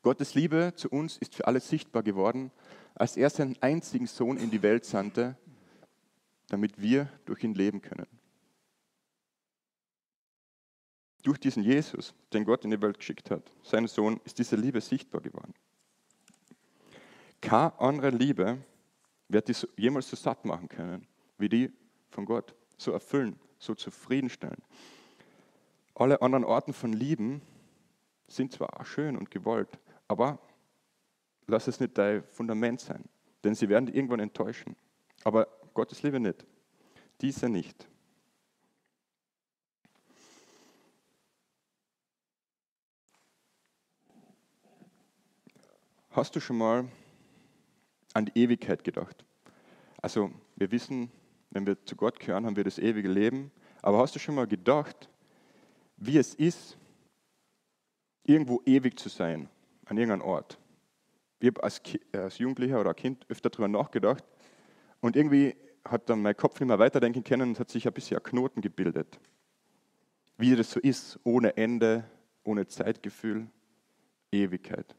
[0.03, 2.51] Gottes Liebe zu uns ist für alle sichtbar geworden,
[2.95, 5.39] als er seinen einzigen Sohn in die Welt sandte,
[6.49, 8.20] damit wir durch ihn leben können.
[11.23, 14.81] Durch diesen Jesus, den Gott in die Welt geschickt hat, seinen Sohn, ist diese Liebe
[14.81, 15.55] sichtbar geworden.
[17.41, 18.59] Keine andere Liebe
[19.29, 21.07] wird dich jemals so satt machen können,
[21.39, 21.73] wie die
[22.11, 24.63] von Gott, so erfüllen, so zufriedenstellen.
[25.95, 27.43] Alle anderen Arten von Lieben
[28.27, 29.79] sind zwar schön und gewollt,
[30.09, 30.39] aber
[31.47, 33.05] lass es nicht dein Fundament sein,
[33.45, 34.77] denn sie werden dich irgendwann enttäuschen.
[35.25, 36.47] Aber Gottes Liebe nicht.
[37.21, 37.90] Diese nicht.
[46.21, 46.87] Hast du schon mal
[48.13, 49.25] an die Ewigkeit gedacht?
[50.03, 51.11] Also wir wissen,
[51.49, 53.51] wenn wir zu Gott gehören, haben wir das ewige Leben.
[53.81, 55.09] Aber hast du schon mal gedacht,
[55.97, 56.77] wie es ist,
[58.23, 59.49] irgendwo ewig zu sein,
[59.87, 60.59] an irgendeinem Ort?
[61.39, 61.81] Ich habe als,
[62.13, 64.25] als Jugendlicher oder Kind öfter darüber nachgedacht
[65.01, 65.57] und irgendwie
[65.87, 68.61] hat dann mein Kopf nicht mehr weiterdenken können und hat sich ein bisschen ein Knoten
[68.61, 69.19] gebildet.
[70.37, 72.05] Wie das so ist, ohne Ende,
[72.45, 73.47] ohne Zeitgefühl,
[74.31, 74.95] Ewigkeit.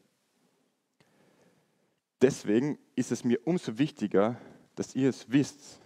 [2.22, 4.36] Deswegen ist es mir umso wichtiger,
[4.76, 5.80] dass ihr es wisst,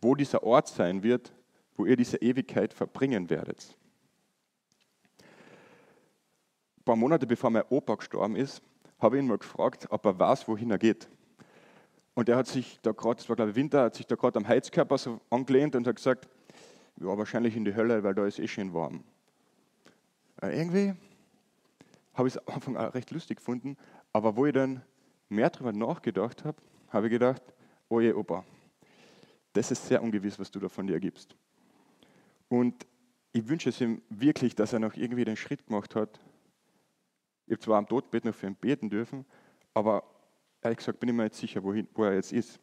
[0.00, 1.34] wo dieser Ort sein wird,
[1.76, 3.76] wo ihr diese Ewigkeit verbringen werdet.
[6.78, 8.62] Ein paar Monate bevor mein Opa gestorben ist,
[8.98, 11.06] habe ich ihn mal gefragt, ob er weiß, wohin er geht.
[12.14, 14.38] Und er hat sich da gerade, es war glaube ich Winter, hat sich da gerade
[14.38, 16.28] am Heizkörper so angelehnt und hat gesagt,
[16.96, 19.04] ja, wahrscheinlich in die Hölle, weil da ist eh schön warm.
[20.40, 20.94] Äh, irgendwie
[22.14, 23.76] habe ich es am Anfang auch recht lustig gefunden,
[24.12, 24.82] aber wo ich dann
[25.28, 27.42] mehr darüber nachgedacht habe, habe ich gedacht,
[27.88, 28.44] oh je, Opa,
[29.52, 31.36] das ist sehr ungewiss, was du da von dir gibst.
[32.48, 32.86] Und
[33.32, 36.20] ich wünsche es ihm wirklich, dass er noch irgendwie den Schritt gemacht hat.
[37.46, 39.24] Ich habe zwar am Todbett noch für ihn beten dürfen,
[39.74, 40.02] aber
[40.62, 42.58] ehrlich gesagt bin ich mir nicht sicher, wohin, wo er jetzt ist.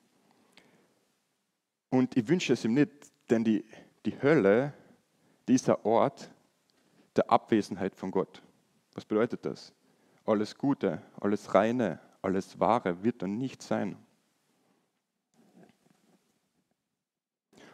[1.90, 2.92] Und ich wünsche es ihm nicht,
[3.30, 3.64] denn die,
[4.06, 4.74] die Hölle,
[5.48, 6.30] dieser Ort
[7.16, 8.42] der Abwesenheit von Gott.
[8.94, 9.74] Was bedeutet das?
[10.26, 13.98] Alles Gute, alles Reine, alles Wahre wird dann nicht sein.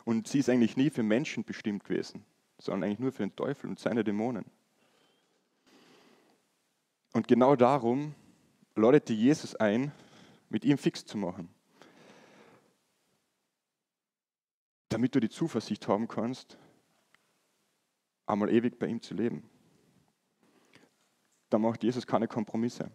[0.03, 2.25] Und sie ist eigentlich nie für Menschen bestimmt gewesen,
[2.57, 4.45] sondern eigentlich nur für den Teufel und seine Dämonen.
[7.13, 8.15] Und genau darum
[8.75, 9.91] läutete Jesus ein,
[10.49, 11.49] mit ihm fix zu machen.
[14.89, 16.57] Damit du die Zuversicht haben kannst,
[18.25, 19.49] einmal ewig bei ihm zu leben.
[21.49, 22.91] Da macht Jesus keine Kompromisse.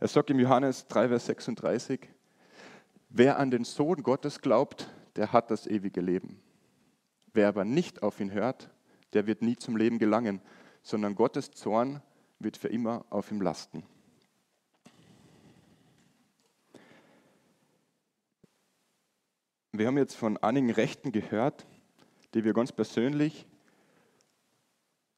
[0.00, 2.08] Er sagt im Johannes 3, Vers 36,
[3.10, 6.40] wer an den Sohn Gottes glaubt, der hat das ewige Leben.
[7.34, 8.70] Wer aber nicht auf ihn hört,
[9.12, 10.40] der wird nie zum Leben gelangen,
[10.82, 12.02] sondern Gottes Zorn
[12.38, 13.82] wird für immer auf ihm lasten.
[19.72, 21.66] Wir haben jetzt von einigen Rechten gehört,
[22.32, 23.46] die wir ganz persönlich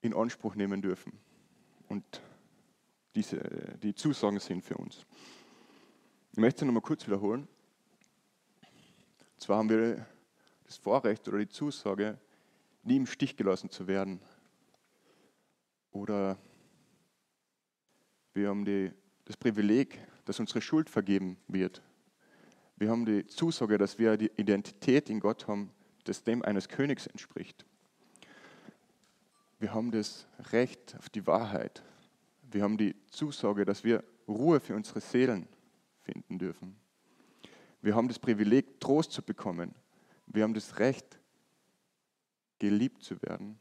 [0.00, 1.12] in Anspruch nehmen dürfen.
[1.88, 2.20] Und
[3.14, 3.38] diese,
[3.82, 5.04] die Zusagen sind für uns.
[6.32, 7.46] Ich möchte es nochmal kurz wiederholen.
[8.62, 10.06] Und zwar haben wir
[10.64, 12.18] das Vorrecht oder die Zusage,
[12.82, 14.20] nie im Stich gelassen zu werden.
[15.90, 16.38] Oder
[18.34, 18.90] wir haben die,
[19.24, 21.82] das Privileg, dass unsere Schuld vergeben wird.
[22.76, 25.70] Wir haben die Zusage, dass wir die Identität in Gott haben,
[26.04, 27.66] das dem eines Königs entspricht.
[29.58, 31.84] Wir haben das Recht auf die Wahrheit.
[32.52, 35.48] Wir haben die Zusage, dass wir Ruhe für unsere Seelen
[36.02, 36.76] finden dürfen.
[37.80, 39.74] Wir haben das Privileg, Trost zu bekommen.
[40.26, 41.18] Wir haben das Recht,
[42.58, 43.58] geliebt zu werden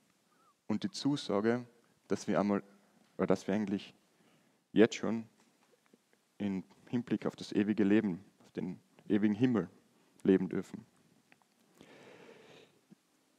[0.68, 1.66] und die Zusage,
[2.08, 2.62] dass wir einmal,
[3.18, 3.96] oder dass wir eigentlich
[4.74, 5.28] jetzt schon
[6.38, 9.70] im Hinblick auf das ewige Leben, auf den ewigen Himmel
[10.24, 10.86] leben dürfen.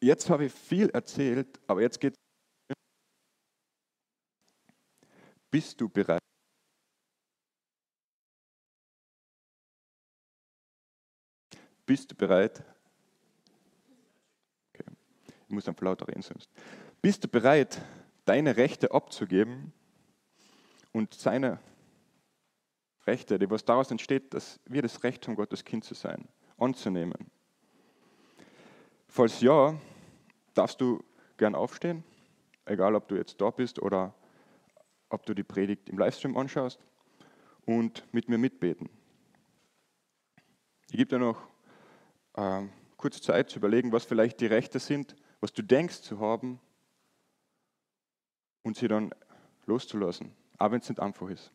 [0.00, 2.76] Jetzt habe ich viel erzählt, aber jetzt geht es.
[5.52, 6.22] Bist du bereit?
[11.84, 12.64] Bist du bereit,
[14.72, 16.48] ich muss dann lauter reden sonst.
[17.02, 17.82] Bist du bereit,
[18.24, 19.74] deine Rechte abzugeben
[20.92, 21.58] und seine
[23.06, 27.30] Rechte, die was daraus entsteht, dass wir das Recht haben, Gottes Kind zu sein, anzunehmen?
[29.06, 29.78] Falls ja,
[30.54, 31.04] darfst du
[31.36, 32.04] gern aufstehen,
[32.64, 34.14] egal ob du jetzt da bist oder
[35.12, 36.80] ob du die Predigt im Livestream anschaust
[37.66, 38.88] und mit mir mitbeten.
[40.88, 41.48] Ich gebe dir noch
[42.34, 46.60] äh, kurz Zeit zu überlegen, was vielleicht die Rechte sind, was du denkst zu haben
[48.62, 49.14] und sie dann
[49.66, 51.52] loszulassen, auch wenn es nicht einfach ist.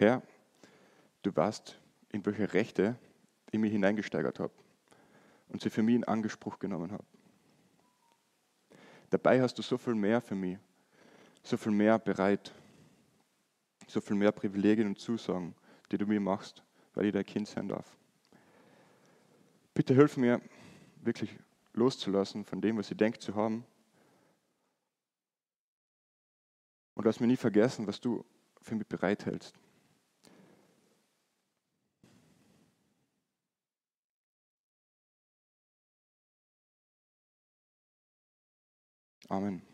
[0.00, 0.22] Herr,
[1.20, 1.78] du weißt,
[2.08, 2.98] in welche Rechte
[3.52, 4.54] ich mich hineingesteigert habe
[5.48, 7.04] und sie für mich in Anspruch genommen habe.
[9.10, 10.56] Dabei hast du so viel mehr für mich,
[11.42, 12.50] so viel mehr bereit,
[13.88, 15.54] so viel mehr Privilegien und Zusagen,
[15.92, 17.98] die du mir machst, weil ich dein Kind sein darf.
[19.74, 20.40] Bitte hilf mir,
[21.02, 21.36] wirklich
[21.74, 23.66] loszulassen von dem, was ich denke zu haben.
[26.94, 28.24] Und lass mich nie vergessen, was du
[28.62, 29.60] für mich bereithältst.
[39.30, 39.69] Amen.